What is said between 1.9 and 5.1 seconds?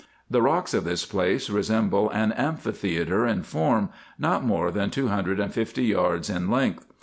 an amphi theatre in form, not more than two